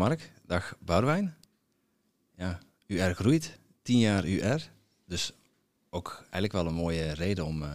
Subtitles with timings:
[0.00, 1.36] Mark, dag Boudewijn.
[2.36, 4.70] Ja, UR groeit, 10 jaar UR.
[5.06, 5.32] Dus
[5.90, 7.74] ook eigenlijk wel een mooie reden om, uh,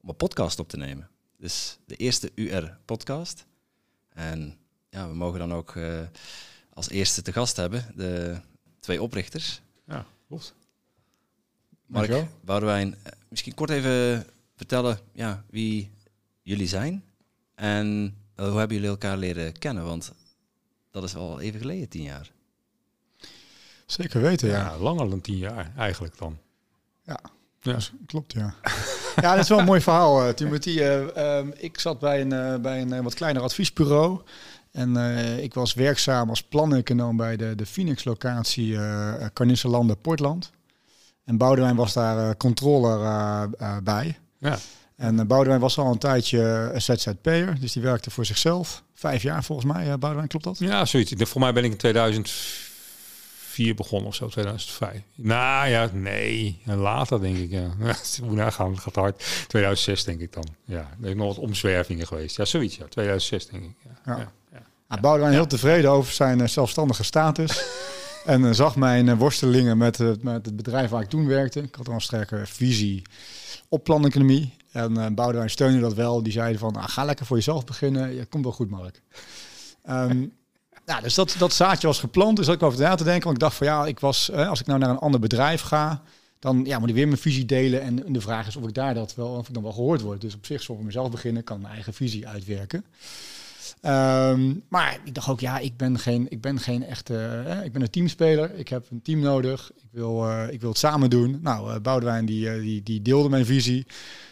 [0.00, 1.08] om een podcast op te nemen.
[1.36, 3.46] Dus de eerste UR-podcast.
[4.08, 4.58] En
[4.90, 6.00] ja, we mogen dan ook uh,
[6.72, 8.40] als eerste te gast hebben de
[8.80, 9.60] twee oprichters.
[9.86, 10.54] Ja, klopt.
[11.86, 14.26] Mark, Boudewijn, uh, misschien kort even
[14.56, 15.90] vertellen ja, wie
[16.42, 17.04] jullie zijn.
[17.54, 19.84] En hoe hebben jullie elkaar leren kennen?
[19.84, 20.12] Want
[21.00, 22.30] dat is al even geleden, tien jaar.
[23.86, 24.58] Zeker weten, ja.
[24.58, 24.78] ja.
[24.78, 26.38] Langer dan tien jaar eigenlijk dan.
[27.02, 27.20] Ja,
[27.60, 27.78] ja.
[28.06, 28.54] klopt, ja.
[29.22, 30.70] ja, dat is wel een mooi verhaal, uh, Timothy.
[30.70, 34.20] Uh, um, ik zat bij een, uh, bij een wat kleiner adviesbureau.
[34.70, 34.96] En
[35.42, 40.50] ik was werkzaam als planeconoom bij de, de Phoenix-locatie uh, Carnisselanden Portland.
[41.24, 42.98] En Boudewijn was daar controller
[43.82, 44.18] bij.
[44.38, 44.58] Ja.
[44.96, 48.82] En Boudewijn was al een tijdje ZZP'er, dus die werkte voor zichzelf.
[48.94, 50.58] Vijf jaar volgens mij, Boudewijn, klopt dat?
[50.58, 51.12] Ja, zoiets.
[51.16, 55.00] Voor mij ben ik in 2004 begonnen of zo, 2005.
[55.14, 57.50] Nou ja, nee, later denk ik.
[57.50, 57.70] Ja.
[58.22, 59.24] Moet nagaan, het gaat hard.
[59.46, 60.46] 2006 denk ik dan.
[60.64, 62.36] Ja, er is nog wat omzwervingen geweest.
[62.36, 62.84] Ja, zoiets, ja.
[62.88, 63.74] 2006 denk ik.
[63.84, 64.12] Ja.
[64.12, 64.18] ja.
[64.52, 64.62] ja.
[64.88, 65.00] ja.
[65.00, 67.64] Boudewijn heel tevreden over zijn zelfstandige status.
[68.24, 71.62] en zag mijn worstelingen met, uh, met het bedrijf waar ik toen werkte.
[71.62, 73.02] Ik had al een sterke visie
[73.68, 74.54] op planeconomie.
[74.76, 76.22] En uh, Boudewijn steunde dat wel.
[76.22, 78.14] Die zeiden van, ah, ga lekker voor jezelf beginnen.
[78.14, 79.02] Je komt wel goed, Mark.
[79.88, 80.32] Um,
[80.86, 82.36] nou, dus dat, dat zaadje was geplant.
[82.36, 83.24] Dus ik over na te denken.
[83.24, 85.60] Want ik dacht van, ja, ik was, uh, als ik nou naar een ander bedrijf
[85.60, 86.02] ga...
[86.38, 87.80] dan ja, moet ik weer mijn visie delen.
[87.80, 90.20] En de vraag is of ik daar dat wel, of ik dan wel gehoord word.
[90.20, 92.84] Dus op zich, ik mezelf beginnen, kan mijn eigen visie uitwerken.
[93.82, 97.72] Um, maar ik dacht ook, ja, ik ben geen, ik ben geen echte, uh, ik
[97.72, 98.54] ben een teamspeler.
[98.54, 99.70] Ik heb een team nodig.
[99.76, 101.38] Ik wil, uh, ik wil het samen doen.
[101.42, 103.86] Nou, uh, Boudewijn die, die, die deelde mijn visie.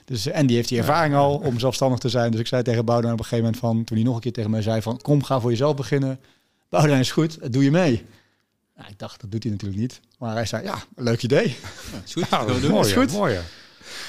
[0.05, 2.31] Dus, en die heeft die ervaring al om zelfstandig te zijn.
[2.31, 4.33] Dus ik zei tegen Boudewijn op een gegeven moment van, toen hij nog een keer
[4.33, 6.21] tegen mij zei van, kom, ga voor jezelf beginnen.
[6.69, 8.05] Boudewijn is goed, doe je mee.
[8.77, 10.01] Nou, ik dacht, dat doet hij natuurlijk niet.
[10.19, 11.49] Maar hij zei, ja, leuk idee.
[11.93, 13.13] Ja, is goed, ja, dat is mooi, is goed.
[13.13, 13.41] mooi,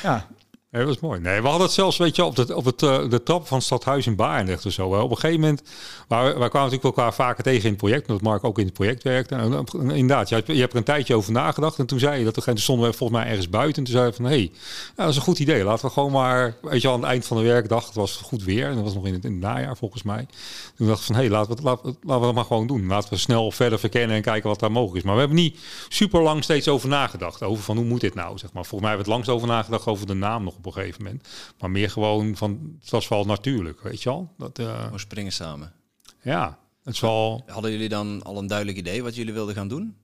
[0.04, 0.28] ja.
[0.76, 1.20] Nee, dat was mooi.
[1.20, 3.58] Nee, we hadden het zelfs, weet je, op, de, op het, uh, de trap van
[3.58, 4.90] het stadhuis in Barendrecht of zo.
[4.90, 5.64] Op een gegeven moment,
[6.08, 8.74] waar, wij kwamen natuurlijk elkaar vaker tegen in het project, omdat Mark ook in het
[8.74, 9.36] project werkte.
[9.36, 12.18] En, en inderdaad, je hebt, je hebt er een tijdje over nagedacht en toen zei
[12.18, 13.78] je dat, toen stonden we volgens mij ergens buiten.
[13.78, 14.52] En toen zei je van, hé, hey,
[14.96, 15.64] dat is een goed idee.
[15.64, 18.44] Laten we gewoon maar, weet je, aan het eind van de werkdag, het was goed
[18.44, 20.28] weer en dat was nog in het, in het najaar volgens mij.
[20.76, 22.88] Toen dacht ik van, hé, hey, laten, we, laten, we, dat maar gewoon doen.
[22.88, 25.04] Laten we snel verder verkennen en kijken wat daar mogelijk is.
[25.04, 25.60] Maar we hebben niet
[25.90, 28.66] super lang steeds over nagedacht, over van hoe moet dit nou, zeg maar.
[28.66, 31.04] Volgens mij hebben we het langst over nagedacht over de naam nog op een gegeven
[31.04, 31.28] moment.
[31.60, 34.34] Maar meer gewoon van, het was wel natuurlijk, weet je al.
[34.38, 35.74] Dat, uh, We springen samen.
[36.22, 37.44] Ja, het wel...
[37.48, 39.96] Hadden jullie dan al een duidelijk idee wat jullie wilden gaan doen?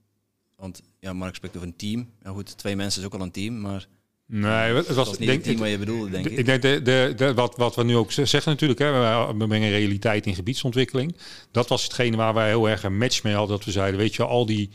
[0.56, 2.10] Want ja, Mark spreekt over een team.
[2.24, 3.88] Ja goed, twee mensen is ook al een team, maar...
[4.26, 6.38] Nee, het was, niet denk, het team wat je bedoelde, denk ik.
[6.38, 8.92] Ik denk, de, de, de, wat, wat we nu ook zeggen natuurlijk, hè,
[9.38, 11.18] we brengen realiteit in gebiedsontwikkeling.
[11.52, 13.56] Dat was hetgene waar wij heel erg een match mee hadden.
[13.58, 14.70] Dat we zeiden, weet je, al die...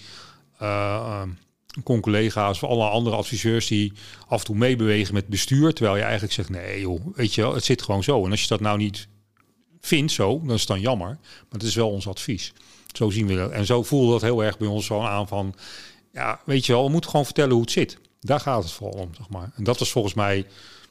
[0.63, 1.23] Uh,
[1.83, 3.93] con-collega's of alle andere adviseurs die
[4.29, 5.73] af en toe meebewegen met bestuur.
[5.73, 8.25] Terwijl je eigenlijk zegt, nee joh, weet je wel, het zit gewoon zo.
[8.25, 9.09] En als je dat nou niet
[9.81, 11.09] vindt zo, dan is het dan jammer.
[11.09, 12.53] Maar het is wel ons advies.
[12.93, 13.51] Zo zien we dat.
[13.51, 15.55] En zo voelde dat heel erg bij ons zo aan van,
[16.13, 17.99] ja, weet je wel, we moeten gewoon vertellen hoe het zit.
[18.21, 19.53] Daar gaat het vooral om, zeg maar.
[19.57, 20.47] En dat was volgens mij,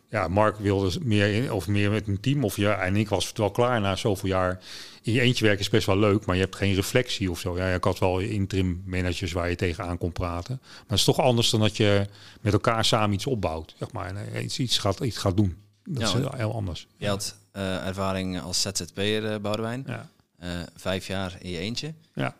[0.09, 2.43] ja, Mark wilde meer in, of meer met een team.
[2.43, 4.59] Of ja, en ik was wel klaar na zoveel jaar
[5.05, 7.57] in je eentje werken is best wel leuk, maar je hebt geen reflectie of zo.
[7.57, 10.59] Ja, ik had wel interim managers waar je tegenaan kon praten.
[10.61, 12.07] Maar het is toch anders dan dat je
[12.41, 14.15] met elkaar samen iets opbouwt, zeg maar.
[14.15, 15.57] En iets, iets, gaat, iets gaat doen.
[15.83, 16.87] Dat ja, is heel anders.
[16.97, 19.83] Je had uh, ervaring als ZZP'er, uh, Boudewijn.
[19.87, 20.09] Ja.
[20.43, 21.93] Uh, vijf jaar in je eentje.
[22.13, 22.35] Ja.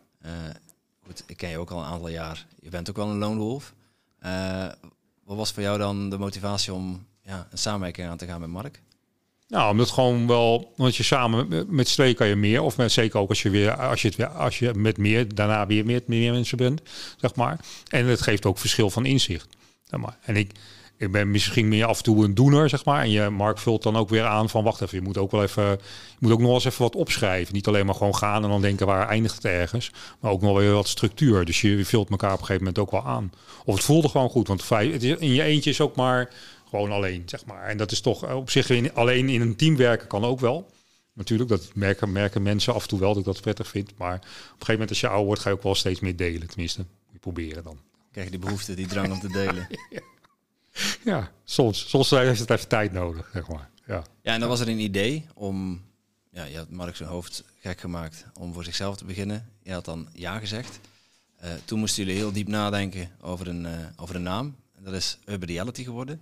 [1.06, 2.46] goed, ik ken je ook al een aantal jaar.
[2.60, 3.74] Je bent ook wel een loonwolf.
[5.24, 8.50] wat was voor jou dan de motivatie om ja, een samenwerking aan te gaan met
[8.50, 8.82] Mark?
[9.48, 13.20] Nou, omdat gewoon wel, want je samen met z'n kan je meer, of met, zeker
[13.20, 16.32] ook als je weer, als je het weer, als je met meer, daarna weer meer,
[16.32, 16.82] mensen bent,
[17.18, 17.60] zeg maar.
[17.88, 19.48] En het geeft ook verschil van inzicht.
[19.84, 20.18] Zeg maar.
[20.22, 20.52] En ik,
[20.98, 23.02] ik ben misschien meer af en toe een doener, zeg maar.
[23.02, 25.44] En je, Mark vult dan ook weer aan van, wacht even, je moet ook wel
[25.44, 25.78] even, je
[26.20, 27.54] moet ook nog eens even wat opschrijven.
[27.54, 29.92] Niet alleen maar gewoon gaan en dan denken, waar eindigt het ergens?
[30.20, 31.46] Maar ook nog weer wat structuur.
[31.46, 33.32] Dus je vult elkaar op een gegeven moment ook wel aan.
[33.66, 36.30] Of het voelde gewoon goed, want in je eentje is ook maar
[36.76, 37.68] gewoon alleen, zeg maar.
[37.68, 40.72] En dat is toch op zich in, alleen in een team werken kan ook wel.
[41.14, 43.98] Natuurlijk, dat merken, merken mensen af en toe wel dat ik dat prettig vind.
[43.98, 46.16] Maar op een gegeven moment als je ouder wordt, ga je ook wel steeds meer
[46.16, 46.48] delen.
[46.48, 46.86] Tenminste,
[47.20, 47.80] proberen dan.
[48.12, 49.68] Krijg je die behoefte, die drang om te delen.
[51.12, 51.32] ja.
[51.44, 51.90] soms.
[51.90, 53.70] Soms heeft het even tijd nodig, zeg maar.
[53.88, 55.84] Ja, ja en dan was er een idee om...
[56.32, 59.50] Ja, je had Mark zijn hoofd gek gemaakt om voor zichzelf te beginnen.
[59.64, 60.80] Je had dan ja gezegd.
[61.44, 64.56] Uh, toen moesten jullie heel diep nadenken over een, uh, over een naam.
[64.80, 66.22] Dat is Urban Reality geworden.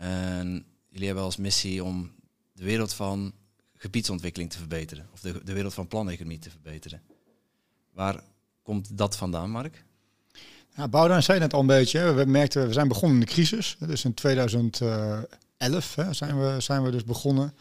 [0.00, 2.10] En jullie hebben als missie om
[2.52, 3.32] de wereld van
[3.76, 5.08] gebiedsontwikkeling te verbeteren.
[5.12, 7.02] Of de, de wereld van planeconomie te verbeteren.
[7.92, 8.22] Waar
[8.62, 9.84] komt dat vandaan, Mark?
[10.76, 12.12] Ja, Boudewijn zei net al een beetje.
[12.12, 13.76] We merkten, we zijn begonnen in de crisis.
[13.78, 17.54] Dus in 2011 hè, zijn, we, zijn we dus begonnen.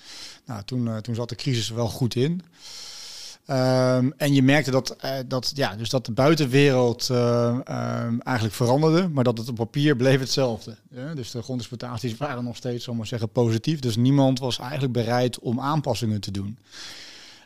[0.46, 2.42] Nou, toen, uh, toen zat de crisis wel goed in.
[3.52, 7.58] Um, en je merkte dat, uh, dat, ja, dus dat de buitenwereld uh,
[8.06, 10.78] um, eigenlijk veranderde, maar dat het op papier bleef hetzelfde.
[10.90, 11.14] Ja?
[11.14, 13.80] Dus de grondexploitaties waren nog steeds, zal maar zeggen, positief.
[13.80, 16.58] Dus niemand was eigenlijk bereid om aanpassingen te doen.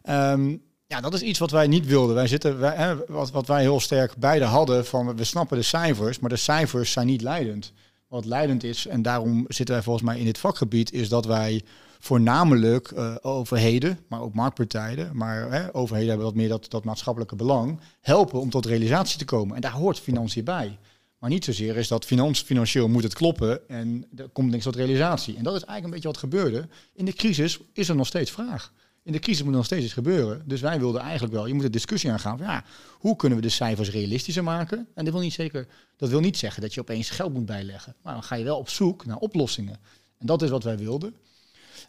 [0.10, 2.16] Um, ja, dat is iets wat wij niet wilden.
[2.16, 6.20] Wij zitten, wij, wat, wat wij heel sterk beide hadden, van we snappen de cijfers,
[6.20, 7.74] maar de cijfers zijn niet leidend.
[8.14, 11.62] Wat leidend is, en daarom zitten wij volgens mij in dit vakgebied, is dat wij
[12.00, 17.36] voornamelijk uh, overheden, maar ook marktpartijen, maar hè, overheden hebben wat meer dat, dat maatschappelijke
[17.36, 19.56] belang, helpen om tot realisatie te komen.
[19.56, 20.78] En daar hoort financiën bij.
[21.20, 22.06] Maar niet zozeer is dat
[22.46, 25.36] financieel moet het kloppen en er komt niks tot realisatie.
[25.38, 26.68] En dat is eigenlijk een beetje wat gebeurde.
[26.94, 28.72] In de crisis is er nog steeds vraag.
[29.04, 30.44] In de crisis moet er nog steeds iets gebeuren.
[30.46, 33.44] Dus wij wilden eigenlijk wel, je moet een discussie aangaan van ja, hoe kunnen we
[33.44, 34.88] de cijfers realistischer maken?
[34.96, 35.68] En dat wil niet zeker,
[35.98, 37.96] dat wil niet zeggen dat je opeens geld moet bijleggen.
[38.02, 39.80] Maar dan ga je wel op zoek naar oplossingen.
[40.18, 41.14] En dat is wat wij wilden.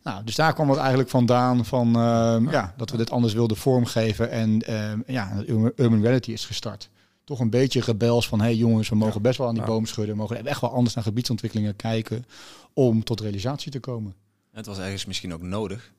[0.02, 3.56] Nou, dus daar kwam het eigenlijk vandaan van uh, ja, dat we dit anders wilden
[3.56, 4.30] vormgeven.
[4.30, 6.88] En uh, ja, Urban Reality is gestart.
[7.24, 9.86] Toch een beetje rebels van, hé hey jongens, we mogen best wel aan die boom
[9.86, 10.14] schudden.
[10.14, 12.24] We mogen echt wel anders naar gebiedsontwikkelingen kijken
[12.72, 14.14] om tot realisatie te komen.
[14.50, 15.92] Het was ergens misschien ook nodig.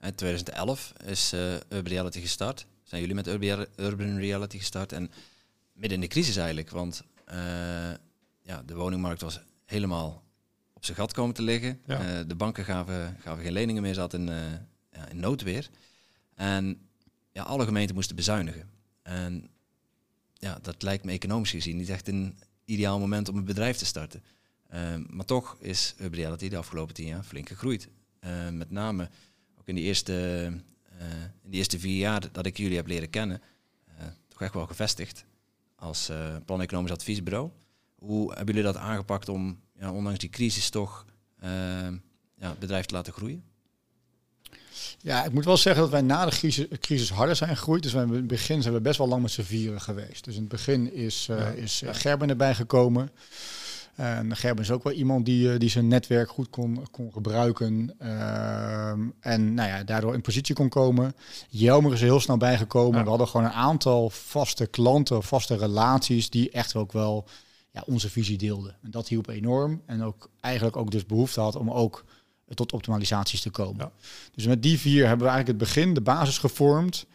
[0.00, 2.66] In 2011 is uh, Urban Reality gestart.
[2.82, 3.26] Zijn jullie met
[3.76, 4.92] Urban Reality gestart?
[4.92, 5.10] En
[5.72, 7.02] midden in de crisis eigenlijk, want
[8.42, 10.24] ja, de woningmarkt was helemaal
[10.72, 11.80] op zijn gat komen te liggen.
[11.86, 12.20] Ja.
[12.20, 14.26] Uh, de banken gaven, gaven geen leningen meer, zat in,
[14.92, 15.68] ja, in noodweer.
[16.34, 16.88] En
[17.32, 18.70] ja, alle gemeenten moesten bezuinigen.
[19.02, 19.50] En
[20.34, 23.86] ja, dat lijkt me economisch gezien niet echt een ideaal moment om een bedrijf te
[23.86, 24.22] starten.
[25.06, 27.88] Maar toch is Urban Reality de afgelopen tien jaar flink gegroeid.
[28.52, 29.08] met name
[29.68, 30.12] in die eerste,
[31.42, 33.42] in die eerste vier jaar dat ik jullie heb leren kennen,
[34.28, 35.24] toch echt wel gevestigd
[35.76, 36.10] als
[36.44, 37.50] plan-economisch adviesbureau.
[37.94, 41.04] Hoe hebben jullie dat aangepakt om ja, ondanks die crisis toch
[41.44, 41.48] uh,
[42.36, 43.42] ja, het bedrijf te laten groeien?
[44.98, 47.82] Ja, ik moet wel zeggen dat wij na de crisis, crisis harder zijn gegroeid.
[47.82, 50.24] Dus wij, in het begin zijn we best wel lang met z'n vieren geweest.
[50.24, 51.48] Dus in het begin is, uh, ja.
[51.48, 53.10] is Gerben erbij gekomen.
[53.98, 57.94] En Gerben is ook wel iemand die, uh, die zijn netwerk goed kon, kon gebruiken.
[58.02, 58.90] Uh,
[59.20, 61.14] en nou ja, daardoor in positie kon komen.
[61.48, 62.98] Jelmer is er heel snel bijgekomen.
[62.98, 63.02] Ja.
[63.02, 67.28] We hadden gewoon een aantal vaste klanten, vaste relaties die echt ook wel
[67.70, 68.74] ja, onze visie deelde.
[68.82, 69.82] En dat hielp enorm.
[69.86, 72.04] En ook eigenlijk ook dus behoefte had om ook
[72.54, 73.84] tot optimalisaties te komen.
[73.84, 73.92] Ja.
[74.34, 77.06] Dus met die vier hebben we eigenlijk het begin, de basis gevormd.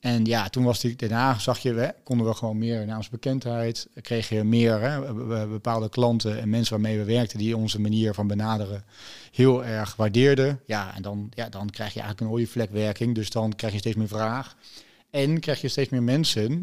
[0.00, 4.28] En ja, toen was die, daarna zag je, hè, konden we gewoon meer naamsbekendheid, kreeg
[4.28, 5.14] je meer hè,
[5.46, 8.84] bepaalde klanten en mensen waarmee we werkten die onze manier van benaderen
[9.32, 10.60] heel erg waardeerden.
[10.66, 13.96] Ja, en dan, ja, dan krijg je eigenlijk een olievlekwerking, dus dan krijg je steeds
[13.96, 14.56] meer vraag.
[15.10, 16.60] En krijg je steeds meer mensen, uh,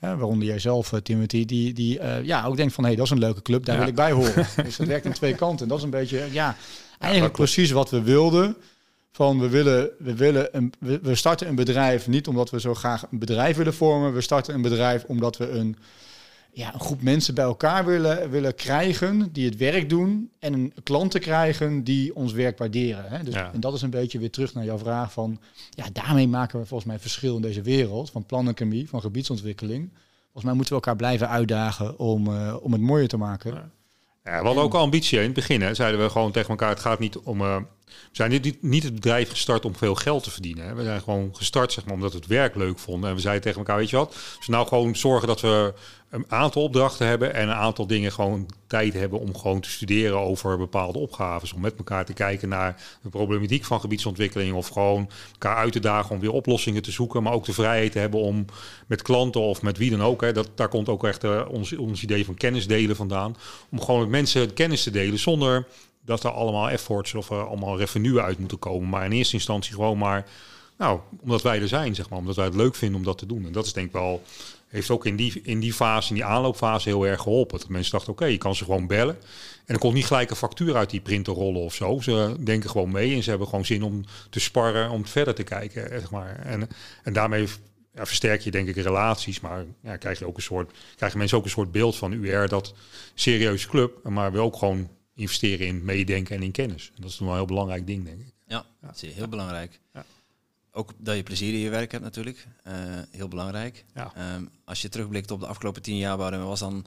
[0.00, 3.06] waaronder jij zelf, uh, Timothy, die, die uh, ja, ook denkt van hé, hey, dat
[3.06, 3.80] is een leuke club, daar ja.
[3.80, 4.46] wil ik bij horen.
[4.64, 5.68] dus het werkt aan twee kanten.
[5.68, 6.56] Dat is een beetje, ja,
[6.98, 8.56] eigenlijk ja, precies wat we wilden.
[9.12, 13.06] Van we willen, we willen een, we, starten een bedrijf niet omdat we zo graag
[13.10, 14.14] een bedrijf willen vormen.
[14.14, 15.76] We starten een bedrijf omdat we een
[16.52, 20.72] ja, een groep mensen bij elkaar willen, willen krijgen die het werk doen en een
[20.82, 23.04] klanten krijgen die ons werk waarderen.
[23.10, 23.22] Hè?
[23.22, 23.52] Dus, ja.
[23.52, 25.40] En dat is een beetje weer terug naar jouw vraag van,
[25.70, 29.90] ja, daarmee maken we volgens mij verschil in deze wereld van planeconomie, van gebiedsontwikkeling.
[30.22, 33.54] Volgens mij moeten we elkaar blijven uitdagen om, uh, om het mooier te maken.
[33.54, 33.70] Ja.
[34.24, 35.62] Ja, we hadden ook ambitie in het begin.
[35.62, 37.40] Hè, zeiden we gewoon tegen elkaar, het gaat niet om...
[37.40, 37.56] Uh,
[37.88, 40.66] we zijn niet, niet het bedrijf gestart om veel geld te verdienen.
[40.66, 40.74] Hè.
[40.74, 43.10] We zijn gewoon gestart zeg maar, omdat we het werk leuk vonden.
[43.10, 45.74] En we zeiden tegen elkaar, weet je wat, dus nou gewoon zorgen dat we
[46.10, 50.18] een aantal opdrachten hebben en een aantal dingen gewoon tijd hebben om gewoon te studeren
[50.18, 51.52] over bepaalde opgaves.
[51.52, 55.80] Om met elkaar te kijken naar de problematiek van gebiedsontwikkeling of gewoon elkaar uit te
[55.80, 57.22] dagen om weer oplossingen te zoeken.
[57.22, 58.44] Maar ook de vrijheid te hebben om
[58.86, 61.76] met klanten of met wie dan ook, hè, dat, daar komt ook echt uh, ons,
[61.76, 63.36] ons idee van kennis delen vandaan.
[63.70, 65.66] Om gewoon met mensen kennis te delen zonder
[66.08, 68.88] dat er allemaal efforts of uh, allemaal revenue uit moeten komen.
[68.88, 70.26] Maar in eerste instantie gewoon maar,
[70.78, 72.18] nou, omdat wij er zijn, zeg maar.
[72.18, 73.46] Omdat wij het leuk vinden om dat te doen.
[73.46, 74.22] En dat is denk ik wel
[74.68, 77.58] heeft ook in die, in die fase, in die aanloopfase, heel erg geholpen.
[77.58, 79.16] Dat mensen dachten, oké, je kan ze gewoon bellen.
[79.66, 82.00] En er komt niet gelijk een factuur uit die printer rollen of zo.
[82.00, 85.42] Ze denken gewoon mee en ze hebben gewoon zin om te sparren, om verder te
[85.42, 85.88] kijken.
[85.88, 86.38] Zeg maar.
[86.38, 86.68] en,
[87.02, 87.46] en daarmee
[87.94, 91.44] versterk je denk ik relaties, maar ja, krijg je ook een soort, krijgen mensen ook
[91.44, 92.74] een soort beeld van UR dat
[93.14, 96.90] serieuze club, maar we ook gewoon investeren in meedenken en in kennis.
[96.94, 98.32] En dat is wel een heel belangrijk ding, denk ik.
[98.46, 99.80] Ja, dat is heel belangrijk.
[99.92, 100.04] Ja
[100.78, 102.46] ook dat je plezier in je werk hebt natuurlijk.
[102.66, 102.72] Uh,
[103.10, 103.84] heel belangrijk.
[103.94, 104.12] Ja.
[104.34, 106.86] Um, als je terugblikt op de afgelopen tien jaar, waarin was dan,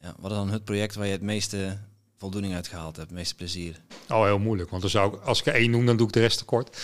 [0.00, 1.78] ja, wat is dan het project waar je het meeste
[2.18, 3.80] voldoening uit gehaald hebt, het meeste plezier?
[4.08, 4.70] Oh, heel moeilijk.
[4.70, 6.78] Want dan zou ik, als ik er één noem, dan doe ik de rest tekort.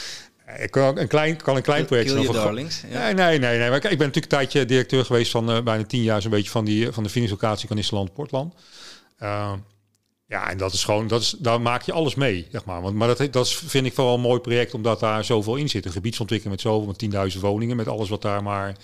[0.58, 2.32] Ik kan een klein, kan een klein project Kill zijn.
[2.32, 2.80] Darlings.
[2.90, 3.02] Ja.
[3.02, 3.70] Nee, nee, nee, nee.
[3.70, 6.30] Maar kijk, ik ben natuurlijk een tijdje directeur geweest van eh, bijna tien jaar zo'n
[6.30, 8.54] beetje van, die, van de finishlocatie Kanisseland Portland.
[9.16, 9.52] Eh,
[10.32, 12.82] ja, en dat is gewoon, dat is, daar maak je alles mee, zeg maar.
[12.82, 15.84] Want, maar dat, dat vind ik vooral een mooi project, omdat daar zoveel in zit.
[15.84, 18.76] Een gebiedsontwikkeling met zoveel, met 10.000 woningen, met alles wat daar maar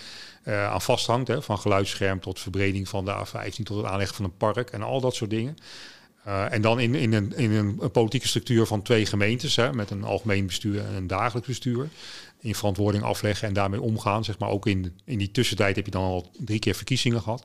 [0.42, 1.28] eh, aan vasthangt.
[1.28, 4.82] Hè, van geluidsscherm tot verbreding van de A15 tot het aanleggen van een park en
[4.82, 5.56] al dat soort dingen.
[6.24, 9.90] Eh, en dan in, in, een, in een politieke structuur van twee gemeentes, hè, met
[9.90, 11.88] een algemeen bestuur en een dagelijks bestuur.
[12.40, 14.24] In verantwoording afleggen en daarmee omgaan.
[14.24, 17.44] Zeg maar ook in, in die tussentijd heb je dan al drie keer verkiezingen gehad.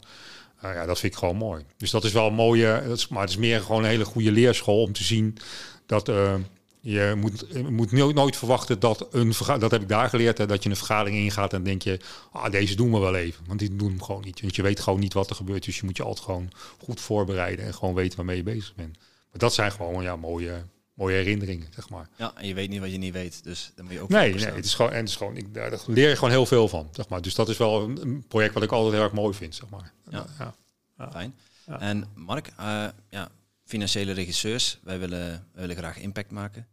[0.65, 1.63] Uh, ja, dat vind ik gewoon mooi.
[1.77, 4.05] Dus dat is wel een mooie, dat is, maar het is meer gewoon een hele
[4.05, 5.37] goede leerschool om te zien
[5.85, 6.33] dat uh,
[6.79, 10.69] je moet, moet nooit, verwachten dat een dat heb ik daar geleerd, hè, dat je
[10.69, 11.99] een vergadering ingaat en denk je,
[12.31, 13.43] ah, deze doen we wel even.
[13.47, 14.41] Want die doen hem gewoon niet.
[14.41, 15.65] Want je weet gewoon niet wat er gebeurt.
[15.65, 16.49] Dus je moet je altijd gewoon
[16.83, 18.97] goed voorbereiden en gewoon weten waarmee je bezig bent.
[18.97, 20.63] Maar dat zijn gewoon ja, mooie,
[20.93, 22.09] mooie herinneringen, zeg maar.
[22.15, 24.09] Ja, en je weet niet wat je niet weet, dus dan moet je ook.
[24.09, 26.45] Nee, nee, het is gewoon en het is gewoon, ik, daar leer je gewoon heel
[26.45, 27.21] veel van, zeg maar.
[27.21, 29.69] Dus dat is wel een, een project wat ik altijd heel erg mooi vind, zeg
[29.69, 29.93] maar.
[30.09, 30.55] Ja, ja.
[30.97, 31.11] ja.
[31.11, 31.35] fijn.
[31.65, 31.79] Ja.
[31.79, 33.29] En Mark, uh, ja,
[33.63, 36.67] financiële regisseurs, wij willen, wij willen graag impact maken.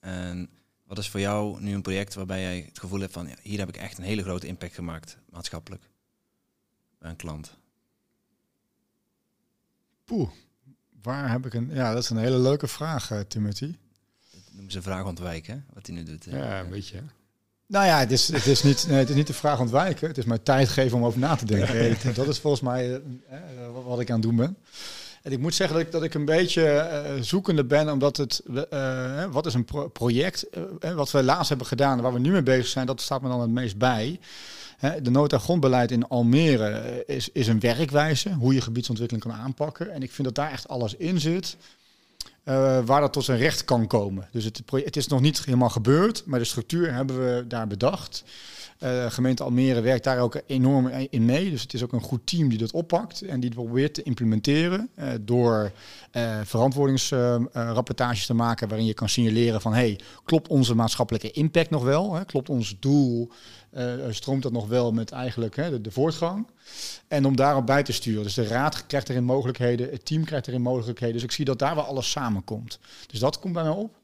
[0.00, 0.50] En
[0.84, 3.58] wat is voor jou nu een project waarbij jij het gevoel hebt van, ja, hier
[3.58, 5.82] heb ik echt een hele grote impact gemaakt, maatschappelijk,
[6.98, 7.58] bij een klant?
[10.04, 10.30] Poeh,
[11.02, 11.70] waar heb ik een...
[11.72, 13.76] Ja, dat is een hele leuke vraag, uh, Timothy.
[14.50, 16.24] Noem ze vraag ontwijken, wat hij nu doet.
[16.24, 17.02] Ja, een beetje.
[17.66, 20.08] Nou ja, het is, het, is niet, nee, het is niet de vraag ontwijken.
[20.08, 22.14] Het is mij tijd geven om over na te denken.
[22.14, 23.00] dat is volgens mij uh,
[23.84, 24.56] wat ik aan het doen ben.
[25.22, 26.62] En ik moet zeggen dat ik, dat ik een beetje
[27.16, 28.42] uh, zoekende ben, omdat het,
[28.72, 30.46] uh, wat is een pro project,
[30.84, 33.28] uh, wat we laatst hebben gedaan, waar we nu mee bezig zijn, dat staat me
[33.28, 34.20] dan het meest bij.
[34.80, 39.92] De nota grondbeleid in Almere is, is een werkwijze, hoe je gebiedsontwikkeling kan aanpakken.
[39.92, 41.56] En ik vind dat daar echt alles in zit.
[42.44, 44.28] Uh, waar dat tot zijn recht kan komen.
[44.32, 48.24] Dus het, het, is nog niet helemaal gebeurd, maar de structuur hebben we daar bedacht.
[48.82, 51.50] Uh, gemeente Almere werkt daar ook enorm in mee.
[51.50, 54.02] Dus het is ook een goed team die dat oppakt en die het probeert te
[54.02, 55.72] implementeren uh, door
[56.44, 62.14] verantwoordingsrapportages te maken waarin je kan signaleren van hey, klopt onze maatschappelijke impact nog wel?
[62.14, 62.24] Hè?
[62.24, 63.30] Klopt ons doel?
[64.10, 66.46] stroomt dat nog wel met eigenlijk hè, de, de voortgang?
[67.08, 68.22] En om daarop bij te sturen.
[68.22, 71.14] Dus de raad krijgt erin mogelijkheden, het team krijgt erin mogelijkheden.
[71.14, 72.78] Dus ik zie dat daar wel alles samenkomt.
[73.06, 73.99] Dus dat komt bij mij op.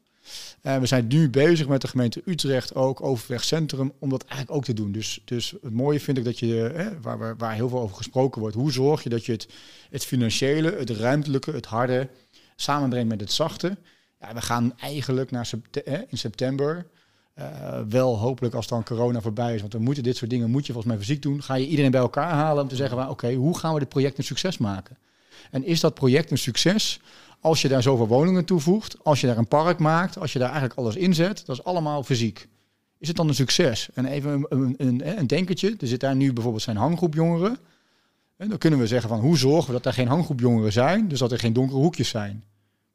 [0.62, 4.58] Uh, we zijn nu bezig met de gemeente Utrecht ook, Overweg Centrum, om dat eigenlijk
[4.58, 4.92] ook te doen.
[4.92, 8.40] Dus, dus het mooie vind ik dat je, eh, waar, waar, heel veel over gesproken
[8.40, 9.48] wordt, hoe zorg je dat je het,
[9.90, 12.08] het financiële, het ruimtelijke, het harde
[12.56, 13.76] samenbrengt met het zachte.
[14.20, 16.86] Ja, we gaan eigenlijk naar sept eh, in september,
[17.88, 20.72] wel hopelijk als dan corona voorbij is, want we moeten dit soort dingen, moet je
[20.72, 23.58] volgens mij fysiek doen, ga je iedereen bij elkaar halen om te zeggen, oké, hoe
[23.58, 24.96] gaan we dit project een succes maken?
[25.50, 27.00] En is dat project een succes
[27.40, 30.50] als je daar zoveel woningen toevoegt, als je daar een park maakt, als je daar
[30.50, 32.48] eigenlijk alles inzet, dat is allemaal fysiek.
[32.98, 33.88] Is het dan een succes?
[33.94, 37.58] En even een, een, een, een denkertje, er zit daar nu bijvoorbeeld zijn hanggroep jongeren.
[38.36, 41.08] En dan kunnen we zeggen van hoe zorgen we dat er geen hanggroep jongeren zijn,
[41.08, 42.44] dus dat er geen donkere hoekjes zijn.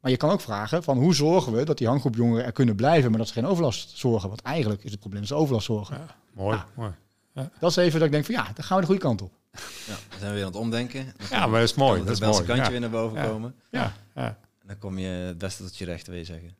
[0.00, 2.76] Maar je kan ook vragen van hoe zorgen we dat die hanggroep jongeren er kunnen
[2.76, 4.28] blijven, maar dat ze geen overlast zorgen.
[4.28, 5.96] Want eigenlijk is het probleem dat ze overlast zorgen.
[5.96, 6.90] Ja, mooi, mooi.
[7.34, 7.50] Ja.
[7.58, 9.32] Dat is even dat ik denk van ja, dan gaan we de goede kant op.
[9.86, 11.14] Ja, we zijn weer aan het omdenken.
[11.30, 11.98] Ja, maar dat is mooi.
[12.04, 12.44] Dat is het mooi.
[12.44, 12.70] kantje ja.
[12.70, 13.26] weer naar boven ja.
[13.26, 13.54] komen.
[13.70, 14.38] Ja, ja.
[14.62, 16.50] En dan kom je het beste tot je recht, wil je zeggen.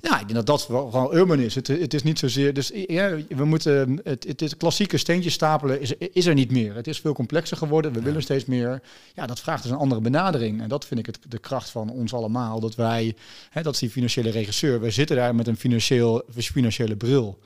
[0.00, 1.54] Ja, ik denk dat dat gewoon urban is.
[1.54, 2.54] Het, het is niet zozeer.
[2.54, 4.00] Dus ja, we moeten.
[4.04, 6.74] Het, het, het klassieke steentjes stapelen is, is er niet meer.
[6.74, 7.92] Het is veel complexer geworden.
[7.92, 8.82] We willen steeds meer.
[9.14, 10.60] Ja, dat vraagt dus een andere benadering.
[10.60, 12.60] En dat vind ik het, de kracht van ons allemaal.
[12.60, 13.14] Dat wij,
[13.50, 14.80] hè, dat is die financiële regisseur.
[14.80, 17.38] We zitten daar met een financieel, financiële bril.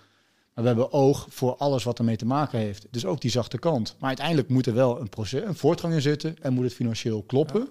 [0.56, 2.86] Maar we hebben oog voor alles wat ermee te maken heeft.
[2.90, 3.96] Dus ook die zachte kant.
[3.98, 6.36] Maar uiteindelijk moet er wel een, proces, een voortgang in zitten.
[6.42, 7.60] En moet het financieel kloppen.
[7.60, 7.66] Ja.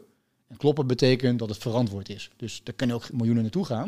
[0.47, 2.29] En kloppen betekent dat het verantwoord is.
[2.35, 3.87] Dus daar kunnen ook miljoenen naartoe gaan.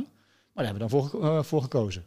[0.54, 2.06] Maar daar hebben we dan voor, uh, voor gekozen.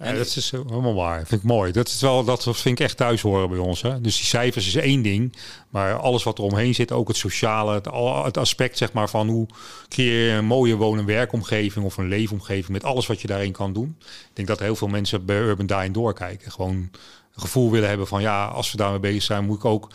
[0.00, 0.06] Ja.
[0.06, 1.26] Ja, dat is helemaal waar.
[1.26, 1.72] Vind ik mooi.
[1.72, 3.82] Dat is wel dat vind ik echt thuis horen bij ons.
[3.82, 4.00] Hè.
[4.00, 5.36] Dus die cijfers is één ding,
[5.68, 7.86] maar alles wat er omheen zit, ook het sociale, het,
[8.24, 9.46] het aspect zeg maar van hoe
[9.88, 13.52] creëer je een mooie woon- en werkomgeving of een leefomgeving met alles wat je daarin
[13.52, 13.96] kan doen.
[14.00, 16.90] Ik denk dat heel veel mensen bij Urban Dying doorkijken, gewoon een
[17.32, 19.88] gevoel willen hebben van ja, als we daarmee bezig zijn, moet ik ook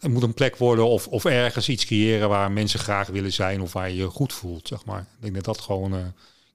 [0.00, 3.60] het moet een plek worden of, of ergens iets creëren waar mensen graag willen zijn
[3.60, 5.00] of waar je je goed voelt, zeg maar.
[5.00, 6.00] Ik denk dat dat gewoon uh,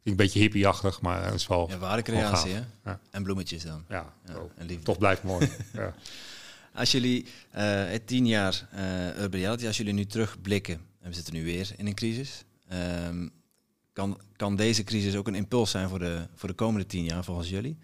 [0.03, 1.69] een beetje hippieachtig, maar dat is wel.
[1.69, 2.61] Ja, ware creatie, hè?
[2.83, 2.99] Ja.
[3.09, 3.85] En bloemetjes dan.
[3.89, 4.83] Ja, ja en liefde.
[4.83, 5.49] Toch blijft mooi.
[5.73, 5.93] ja.
[6.73, 7.29] Als jullie uh,
[7.89, 11.71] het tien jaar uh, Urban Reality, als jullie nu terugblikken, en we zitten nu weer
[11.77, 12.43] in een crisis,
[13.07, 13.31] um,
[13.93, 17.23] kan, kan deze crisis ook een impuls zijn voor de, voor de komende tien jaar
[17.23, 17.77] volgens jullie?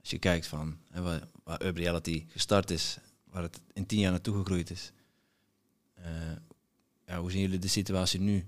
[0.00, 3.98] Als je kijkt van hè, waar, waar Urban Reality gestart is, waar het in tien
[3.98, 4.92] jaar naartoe gegroeid is.
[5.98, 6.06] Uh,
[7.06, 8.46] ja, hoe zien jullie de situatie nu?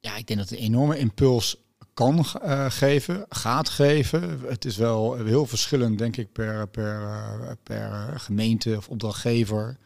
[0.00, 1.56] Ja, ik denk dat een enorme impuls
[1.98, 4.40] kan uh, geven, gaat geven.
[4.46, 9.76] Het is wel heel verschillend, denk ik, per, per, uh, per gemeente of opdrachtgever.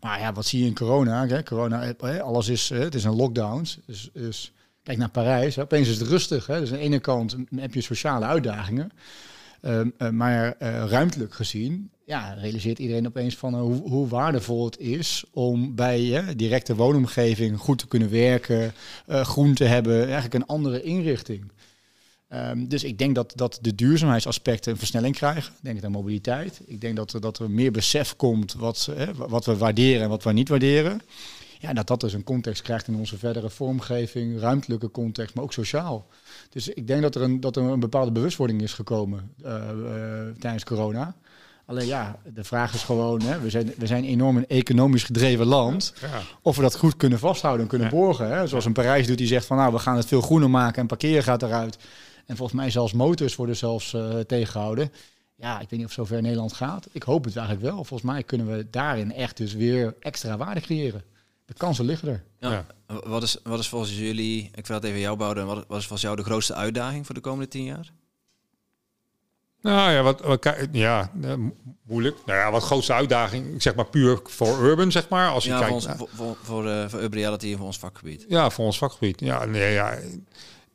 [0.00, 1.26] Maar ja, wat zie je in corona?
[1.26, 1.42] Hè?
[1.42, 3.66] Corona, alles is, het is een lockdown.
[3.86, 4.52] Dus, dus
[4.82, 5.62] kijk naar Parijs, hè?
[5.62, 6.46] opeens is het rustig.
[6.46, 6.60] Hè?
[6.60, 8.90] Dus aan de ene kant heb je sociale uitdagingen.
[9.60, 15.24] Ehm, maar ruimtelijk gezien ja, realiseert iedereen opeens van uh, hoe, hoe, waardevol het is
[15.30, 18.72] om bij je directe woonomgeving goed te kunnen werken,
[19.06, 21.50] groen te hebben, eigenlijk een andere inrichting.
[22.32, 25.52] Um, dus ik denk dat, dat de duurzaamheidsaspecten een versnelling krijgen.
[25.52, 26.60] Ik denk aan mobiliteit.
[26.66, 30.32] Ik denk dat, dat er meer besef komt wat, wat we waarderen en wat we
[30.32, 31.00] niet waarderen.
[31.58, 35.52] Ja, dat dat dus een context krijgt in onze verdere vormgeving, ruimtelijke context, maar ook
[35.52, 36.06] sociaal.
[36.50, 39.90] Dus ik denk dat er een, dat er een bepaalde bewustwording is gekomen uh, uh,
[40.38, 41.16] tijdens corona.
[41.68, 45.46] Alleen ja, de vraag is gewoon, hè, we, zijn, we zijn enorm een economisch gedreven
[45.46, 45.92] land.
[46.00, 46.20] Ja.
[46.42, 47.94] Of we dat goed kunnen vasthouden en kunnen ja.
[47.94, 48.30] borgen.
[48.30, 48.46] Hè.
[48.46, 50.86] Zoals een Parijs doet, die zegt van nou, we gaan het veel groener maken en
[50.86, 51.78] parkeren gaat eruit.
[52.26, 54.92] En volgens mij zelfs motors worden zelfs uh, tegengehouden.
[55.34, 56.88] Ja, ik weet niet of zover Nederland gaat.
[56.92, 57.84] Ik hoop het eigenlijk wel.
[57.84, 61.02] Volgens mij kunnen we daarin echt dus weer extra waarde creëren.
[61.44, 62.24] De kansen liggen er.
[62.38, 62.66] Ja.
[62.86, 65.86] Wat, is, wat is volgens jullie, ik wil het even jou bouwen, wat, wat is
[65.86, 67.92] volgens jou de grootste uitdaging voor de komende tien jaar?
[69.62, 71.10] Nou ja, wat, wat ja,
[71.86, 72.16] moeilijk.
[72.26, 75.28] Nou ja, wat grootste uitdaging, zeg maar puur voor urban, zeg maar.
[75.28, 77.78] Als je ja, kijkt voor, ons, voor, voor, uh, voor Urban Reality en voor ons
[77.78, 78.24] vakgebied.
[78.28, 79.20] Ja, voor ons vakgebied.
[79.20, 79.98] Ja, nee, ja.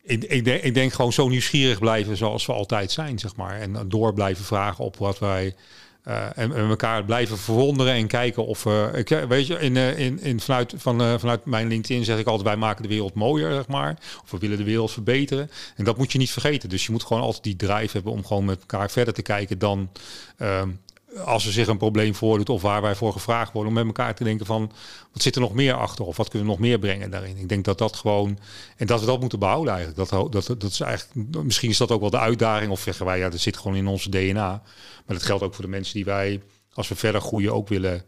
[0.02, 3.60] Ik, ik, denk, ik denk gewoon zo nieuwsgierig blijven zoals we altijd zijn, zeg maar.
[3.60, 5.56] En door blijven vragen op wat wij
[6.08, 8.66] uh, en, en, elkaar blijven verwonderen en kijken of.
[8.94, 12.58] Ik, weet je, in, in, in, vanuit, van, vanuit mijn LinkedIn zeg ik altijd: wij
[12.58, 13.98] maken de wereld mooier, zeg maar.
[14.24, 15.52] Of we willen de wereld verbeteren.
[15.76, 16.70] En dat moet je niet vergeten.
[16.70, 19.60] Dus je moet gewoon altijd die drive hebben om gewoon met elkaar verder te kijken
[19.60, 19.90] dan.
[21.26, 24.16] Als er zich een probleem voordoet of waar wij voor gevraagd worden, om met elkaar
[24.16, 24.72] te denken van
[25.12, 27.38] wat zit er nog meer achter of wat kunnen we nog meer brengen daarin.
[27.38, 28.40] Ik denk dat dat gewoon
[28.78, 30.10] en dat we dat moeten behouden eigenlijk.
[30.10, 33.18] Dat, dat, dat is eigenlijk, misschien is dat ook wel de uitdaging of zeggen wij
[33.18, 34.62] ja, dat zit gewoon in onze DNA.
[35.06, 36.42] Maar dat geldt ook voor de mensen die wij,
[36.74, 38.06] als we verder groeien, ook willen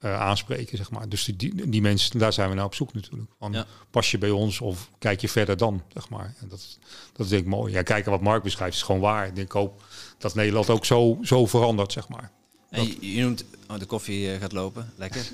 [0.00, 1.08] uh, aanspreken, zeg maar.
[1.08, 3.30] Dus die, die mensen, daar zijn we naar op zoek natuurlijk.
[3.38, 3.66] Van, ja.
[3.90, 6.34] Pas je bij ons of kijk je verder dan, zeg maar.
[6.40, 6.78] En dat,
[7.12, 7.72] dat is denk ik mooi.
[7.72, 9.38] Ja, kijken wat Mark beschrijft is gewoon waar.
[9.38, 9.82] Ik hoop
[10.18, 12.30] dat Nederland ook zo, zo verandert, zeg maar.
[12.70, 15.30] En je, je, noemt, oh, de koffie uh, gaat lopen, lekker.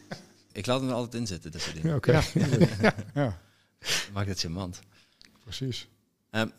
[0.52, 1.90] ik laat hem er altijd in zitten, dat soort dingen.
[1.90, 1.96] Ja.
[1.96, 2.22] Okay.
[2.82, 2.94] ja.
[3.14, 3.40] ja.
[4.12, 4.80] Maakt het mand.
[5.44, 5.88] Precies.
[6.30, 6.52] Um,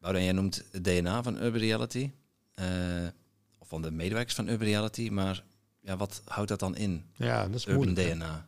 [0.00, 2.10] Boudewijn, jij noemt het DNA van Urban Reality.
[2.54, 2.66] Uh,
[3.58, 5.08] of van de medewerkers van Urban Reality.
[5.08, 5.44] Maar
[5.88, 7.04] ja, wat houdt dat dan in?
[7.14, 8.14] Ja, dat is Urban moeilijk.
[8.14, 8.46] DNA.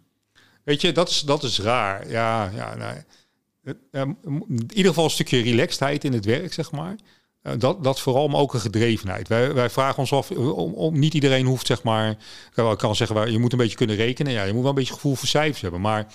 [0.64, 2.11] Weet je, dat is, dat is raar.
[2.11, 4.07] Ja, ja, nee.
[4.22, 6.96] in ieder geval een stukje relaxedheid in het werk, zeg maar.
[7.42, 9.29] Uh, dat, dat vooral, maar ook een gedrevenheid.
[9.29, 12.11] Wij, wij vragen ons af, om, om, niet iedereen hoeft, zeg maar,
[12.55, 14.33] ik kan zeggen, je moet een beetje kunnen rekenen.
[14.33, 15.81] Ja, je moet wel een beetje gevoel voor cijfers hebben.
[15.81, 16.07] Maar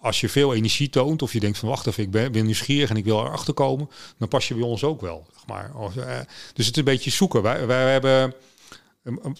[0.00, 2.90] als je veel energie toont, of je denkt van wacht even, ik ben, ben nieuwsgierig
[2.90, 5.26] en ik wil erachter komen, dan pas je bij ons ook wel.
[5.32, 5.70] Zeg maar.
[5.74, 6.04] Of, uh,
[6.54, 7.42] dus het is een beetje zoeken.
[7.42, 8.34] Wij, wij hebben,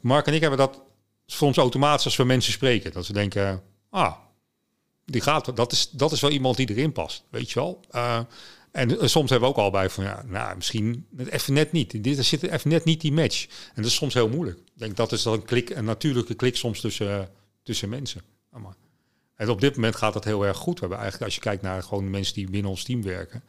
[0.02, 0.86] Mark en ik hebben dat
[1.32, 2.92] soms automatisch als we mensen spreken.
[2.92, 4.14] Dat ze denken, ah,
[5.04, 7.80] die gaat, dat is, dat is wel iemand die erin past, weet je wel.
[7.92, 8.20] Uh,
[8.72, 12.04] en soms hebben we ook al bij van, ja, nou, misschien even net niet.
[12.04, 13.46] Dit zit even net niet die match.
[13.46, 14.58] En dat is soms heel moeilijk.
[14.58, 17.30] Ik denk dat is dan een klik, een natuurlijke klik soms tussen,
[17.62, 18.22] tussen mensen.
[18.50, 18.74] Maar,
[19.34, 20.74] en op dit moment gaat dat heel erg goed.
[20.74, 23.42] We hebben eigenlijk, als je kijkt naar gewoon mensen die binnen ons team werken.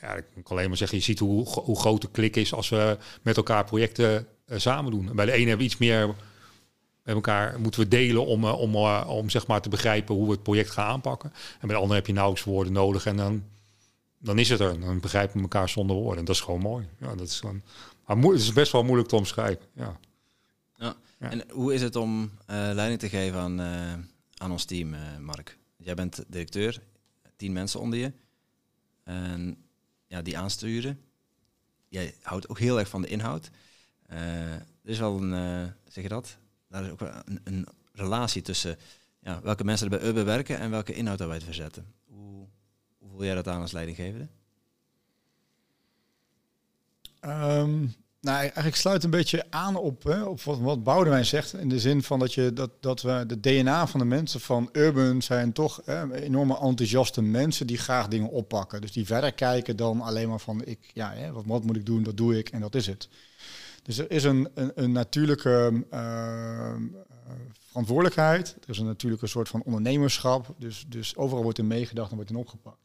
[0.00, 2.68] Ja, ik kan alleen maar zeggen, je ziet hoe, hoe groot de klik is als
[2.68, 5.10] we met elkaar projecten uh, samen doen.
[5.14, 6.14] bij de ene hebben we iets meer
[7.04, 10.24] met elkaar moeten we delen om, uh, om, uh, om zeg maar te begrijpen hoe
[10.24, 11.32] we het project gaan aanpakken.
[11.32, 13.44] En bij de andere heb je nauwelijks woorden nodig en dan,
[14.18, 14.80] dan is het er.
[14.80, 16.18] Dan begrijpen we elkaar zonder woorden.
[16.18, 16.88] En dat is gewoon mooi.
[16.98, 17.62] Ja, dat is gewoon,
[18.04, 19.64] maar het is best wel moeilijk te omschrijven.
[19.72, 19.98] Ja.
[20.76, 20.96] Ja.
[21.18, 21.30] ja.
[21.30, 23.60] En hoe is het om uh, leiding te geven aan,
[24.36, 25.58] aan ons team, Mark?
[25.76, 26.80] Jij bent directeur,
[27.36, 28.12] tien mensen onder je.
[29.04, 29.56] En
[30.06, 31.00] ja, die aansturen.
[31.88, 33.50] Jij houdt ook heel erg van de inhoud.
[34.06, 36.38] er is wel een, zeg je dat?
[36.74, 37.00] Daar is ook
[37.44, 38.78] een, relatie tussen
[39.20, 41.86] ja, welke mensen er bij Urban werken en welke inhoud wij te verzetten.
[42.06, 42.46] Hoe,
[42.98, 44.28] hoe voel jij dat aan als leidinggevende?
[47.20, 51.52] Um, nou, eigenlijk sluit een beetje aan op, hè, op wat, wat Boudewijn zegt.
[51.52, 54.68] In de zin van dat, je, dat, dat we de DNA van de mensen van
[54.72, 58.80] Urban zijn toch hè, enorme enthousiaste mensen die graag dingen oppakken.
[58.80, 61.86] Dus die verder kijken dan alleen maar van ik, ja, hè, wat, wat moet ik
[61.86, 63.08] doen, dat doe ik en dat is het.
[63.84, 66.74] Dus er is een, een, een natuurlijke uh,
[67.68, 68.56] verantwoordelijkheid.
[68.62, 70.54] Er is een natuurlijke soort van ondernemerschap.
[70.58, 72.84] Dus, dus overal wordt er meegedacht en wordt er opgepakt.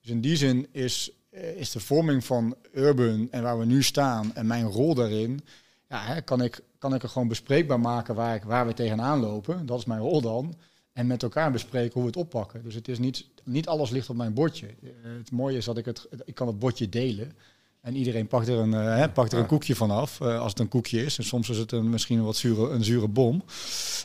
[0.00, 3.82] Dus in die zin is, eh, is de vorming van Urban en waar we nu
[3.82, 5.40] staan en mijn rol daarin,
[5.88, 9.66] ja, kan, ik, kan ik er gewoon bespreekbaar maken waar, ik, waar we tegenaan lopen.
[9.66, 10.54] Dat is mijn rol dan.
[10.92, 12.62] En met elkaar bespreken hoe we het oppakken.
[12.62, 14.66] Dus het is niet, niet alles ligt op mijn bordje.
[14.66, 17.32] Eh, het mooie is dat ik het, ik kan het bordje delen.
[17.84, 20.50] En iedereen pakt er een, eh, hè, pakt er een koekje van af, eh, als
[20.50, 21.18] het een koekje is.
[21.18, 23.42] En soms is het een, misschien een wat zure, een zure bom.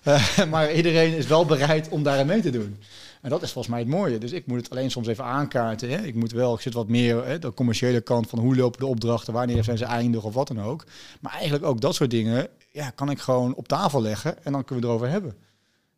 [0.03, 2.77] Eh, maar iedereen is wel bereid om daarin mee te doen.
[3.21, 4.17] En dat is volgens mij het mooie.
[4.17, 5.89] Dus ik moet het alleen soms even aankaarten.
[5.89, 5.97] Hè.
[5.97, 8.85] Ik moet wel, ik zit wat meer hè, de commerciële kant van hoe lopen de
[8.85, 10.85] opdrachten, wanneer zijn ze eindig of wat dan ook.
[11.21, 14.63] Maar eigenlijk ook dat soort dingen, ja, kan ik gewoon op tafel leggen en dan
[14.63, 15.35] kunnen we erover hebben.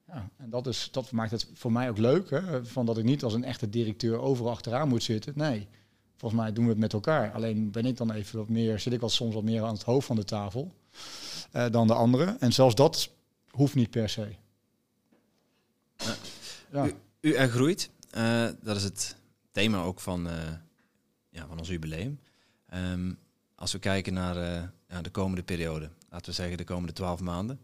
[0.08, 2.30] Ja, en dat, is, dat maakt het voor mij ook leuk.
[2.30, 5.34] Hè, van dat ik niet als een echte directeur overal achteraan moet zitten.
[5.36, 5.68] Nee,
[6.22, 7.32] volgens mij doen we het met elkaar.
[7.32, 9.84] Alleen ben ik dan even wat meer, zit ik wel soms wat meer aan het
[9.84, 10.74] hoofd van de tafel
[11.54, 12.40] uh, dan de anderen.
[12.40, 13.10] En zelfs dat
[13.50, 14.36] hoeft niet per se.
[16.72, 16.86] Ja.
[16.86, 17.90] U, u groeit.
[18.18, 19.16] Uh, dat is het
[19.52, 20.34] thema ook van, uh,
[21.30, 22.20] ja, van ons jubileum.
[22.74, 23.18] Um,
[23.56, 24.36] als we kijken naar
[24.88, 27.60] ja, de komende periode, laten we zeggen de komende twaalf maanden.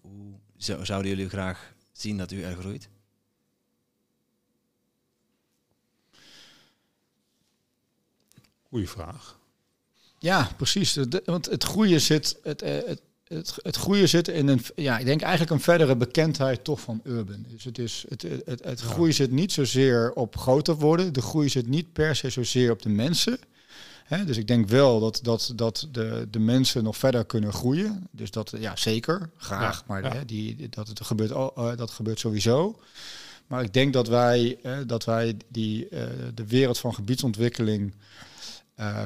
[0.00, 2.88] hoe zouden jullie graag zien dat u er groeit?
[8.68, 9.38] Goeie vraag.
[10.18, 10.92] Ja, precies.
[10.92, 15.06] De, want het groeien zit, het, het, het, het groeien zit in een, ja, ik
[15.06, 17.44] denk eigenlijk een verdere bekendheid toch van Urban.
[17.48, 21.12] Dus het, is, het, het, het groeien zit niet zozeer op groter worden.
[21.12, 23.38] De groei zit niet per se zozeer op de mensen.
[24.04, 28.06] He, dus ik denk wel dat, dat, dat de, de mensen nog verder kunnen groeien.
[28.10, 29.86] Dus dat, ja, zeker, graag.
[29.86, 30.24] maar ja.
[30.24, 32.80] die, dat, het gebeurt, uh, dat gebeurt sowieso.
[33.46, 36.00] Maar ik denk dat wij, uh, dat wij die, uh,
[36.34, 37.94] de wereld van gebiedsontwikkeling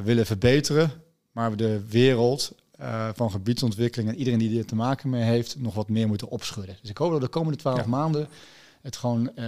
[0.05, 0.93] willen verbeteren.
[1.33, 5.57] Maar we de wereld uh, van gebiedsontwikkeling en iedereen die er te maken mee heeft,
[5.59, 6.77] nog wat meer moeten opschudden.
[6.81, 7.87] Dus ik hoop dat de komende twaalf ja.
[7.87, 8.29] maanden
[8.83, 9.45] het gewoon uh,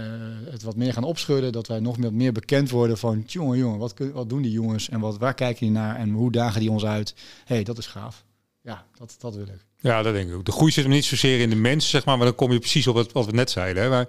[0.49, 1.51] het wat meer gaan opschudden.
[1.51, 4.89] Dat wij nog meer, meer bekend worden van jongen, jongen, wat, wat doen die jongens
[4.89, 7.13] en wat, waar kijken die naar en hoe dagen die ons uit?
[7.45, 8.23] Hé, hey, dat is gaaf.
[8.61, 9.65] Ja, dat, dat wil ik.
[9.79, 10.45] Ja, dat denk ik ook.
[10.45, 12.59] De groei zit hem niet zozeer in de mensen, zeg maar, maar dan kom je
[12.59, 13.83] precies op het, wat we net zeiden.
[13.83, 13.89] Hè.
[13.89, 14.07] We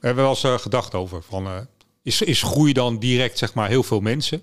[0.00, 1.66] hebben wel eens uh, gedacht over van,
[2.02, 4.42] is, is groei dan direct, zeg maar, heel veel mensen?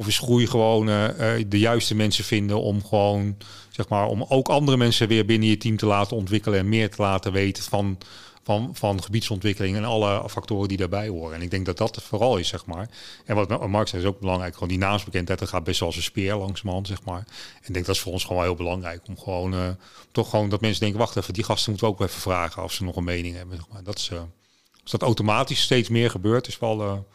[0.00, 1.08] Of is groei gewoon uh,
[1.46, 3.36] de juiste mensen vinden om gewoon,
[3.70, 6.90] zeg maar, om ook andere mensen weer binnen je team te laten ontwikkelen en meer
[6.90, 7.98] te laten weten van,
[8.42, 11.34] van, van gebiedsontwikkeling en alle factoren die daarbij horen.
[11.34, 12.88] En ik denk dat dat het vooral is, zeg maar.
[13.24, 15.96] En wat Mark zei is ook belangrijk, gewoon die naamsbekendheid, dat gaat best wel als
[15.96, 17.24] een speer langzamerhand, zeg maar.
[17.60, 19.68] En ik denk dat is voor ons gewoon heel belangrijk om gewoon, uh,
[20.12, 22.72] toch gewoon dat mensen denken, wacht even, die gasten moeten we ook even vragen of
[22.72, 23.56] ze nog een mening hebben.
[23.56, 23.82] Zeg maar.
[23.82, 24.10] Dat is,
[24.82, 27.06] als dat automatisch steeds meer gebeurt, is wel...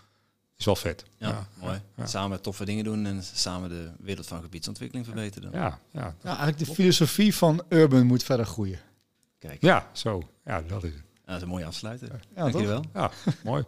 [0.58, 1.06] Is wel vet.
[1.18, 1.82] Ja, ja mooi.
[1.96, 2.06] Ja.
[2.06, 5.52] Samen toffe dingen doen en samen de wereld van gebiedsontwikkeling verbeteren.
[5.52, 6.16] Ja, ja.
[6.22, 8.80] ja eigenlijk de filosofie van Urban moet verder groeien.
[9.40, 9.62] Kijk.
[9.62, 10.30] Ja, zo.
[10.46, 11.04] Ja, dat is het.
[11.26, 12.10] Dat is een mooie afsluiter.
[12.36, 12.84] Ja, Dankjewel.
[12.94, 13.12] Ja,
[13.44, 13.64] mooi.